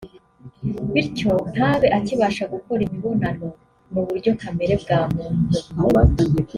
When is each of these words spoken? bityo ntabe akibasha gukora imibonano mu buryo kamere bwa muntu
bityo 0.93 1.33
ntabe 1.53 1.87
akibasha 1.97 2.43
gukora 2.53 2.81
imibonano 2.87 3.47
mu 3.93 4.01
buryo 4.07 4.31
kamere 4.41 4.73
bwa 4.81 4.99
muntu 5.13 5.55